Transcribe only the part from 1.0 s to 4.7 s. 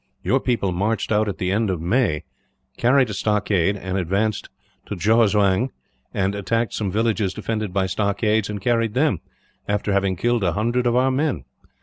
out at the end of May, carried a stockade; and advanced